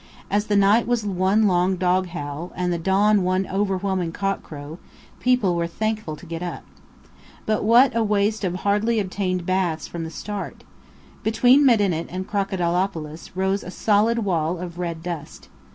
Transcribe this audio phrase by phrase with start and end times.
[0.31, 4.79] As the night was one long dog howl, and the dawn one overwhelming cockcrow,
[5.19, 6.63] people were thankful to get up.
[7.45, 10.63] But what a waste of hardly obtained baths before the start!
[11.21, 15.49] Between Medinet and Crocodilopolis rose a solid wall of red dust.